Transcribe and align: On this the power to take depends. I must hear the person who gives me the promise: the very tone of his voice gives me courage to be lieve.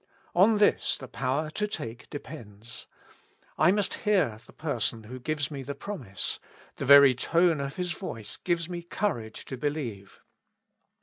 On 0.33 0.57
this 0.57 0.97
the 0.97 1.07
power 1.07 1.51
to 1.51 1.67
take 1.67 2.09
depends. 2.09 2.87
I 3.55 3.69
must 3.71 3.93
hear 4.01 4.39
the 4.47 4.51
person 4.51 5.03
who 5.03 5.19
gives 5.19 5.51
me 5.51 5.61
the 5.61 5.75
promise: 5.75 6.39
the 6.77 6.85
very 6.85 7.13
tone 7.13 7.61
of 7.61 7.75
his 7.75 7.91
voice 7.91 8.37
gives 8.37 8.67
me 8.67 8.81
courage 8.81 9.45
to 9.45 9.57
be 9.57 9.69
lieve. 9.69 10.19